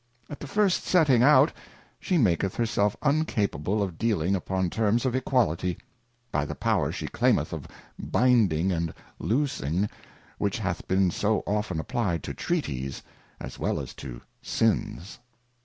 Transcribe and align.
At 0.31 0.39
the 0.39 0.47
first 0.47 0.83
setting 0.83 1.21
out, 1.21 1.53
she 1.99 2.17
maketh 2.17 2.55
her 2.55 2.65
self 2.65 2.95
uncapable 3.03 3.83
of 3.83 3.99
dealing 3.99 4.33
upon 4.35 4.71
terms 4.71 5.05
of 5.05 5.13
Equality, 5.13 5.77
by 6.31 6.43
the 6.43 6.55
Power 6.55 6.91
she 6.91 7.05
claimeth 7.07 7.53
of 7.53 7.67
binding 7.99 8.71
and 8.71 8.95
loosing, 9.19 9.87
which 10.39 10.57
hath 10.57 10.87
been 10.87 11.11
so 11.11 11.43
often 11.45 11.79
applyed 11.79 12.23
to 12.23 12.33
Treaties, 12.33 13.03
as 13.39 13.59
well 13.59 13.79
as 13.79 13.93
to 13.93 14.19
Sins. 14.41 15.19